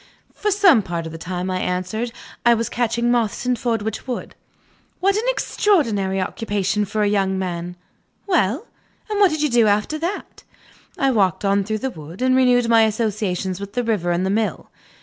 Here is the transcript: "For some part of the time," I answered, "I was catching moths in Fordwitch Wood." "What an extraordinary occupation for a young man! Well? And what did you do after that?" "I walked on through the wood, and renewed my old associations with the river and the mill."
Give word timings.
"For 0.33 0.49
some 0.49 0.81
part 0.81 1.05
of 1.05 1.11
the 1.11 1.19
time," 1.19 1.51
I 1.51 1.59
answered, 1.59 2.11
"I 2.43 2.55
was 2.55 2.69
catching 2.69 3.11
moths 3.11 3.45
in 3.45 3.55
Fordwitch 3.55 4.07
Wood." 4.07 4.33
"What 4.99 5.15
an 5.15 5.25
extraordinary 5.27 6.19
occupation 6.19 6.85
for 6.85 7.03
a 7.03 7.07
young 7.07 7.37
man! 7.37 7.75
Well? 8.25 8.65
And 9.11 9.19
what 9.19 9.29
did 9.29 9.43
you 9.43 9.49
do 9.51 9.67
after 9.67 9.99
that?" 9.99 10.43
"I 10.97 11.11
walked 11.11 11.45
on 11.45 11.63
through 11.63 11.77
the 11.85 11.91
wood, 11.91 12.23
and 12.23 12.35
renewed 12.35 12.67
my 12.67 12.81
old 12.85 12.89
associations 12.89 13.59
with 13.59 13.73
the 13.73 13.83
river 13.83 14.09
and 14.09 14.25
the 14.25 14.31
mill." 14.31 14.71